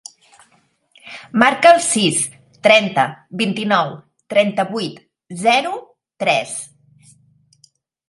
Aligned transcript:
Marca 1.43 1.73
el 1.73 1.81
sis, 1.89 2.23
trenta, 2.69 3.05
vint-i-nou, 3.43 3.95
trenta-vuit, 4.35 4.99
zero, 5.47 5.79
tres. 6.27 6.61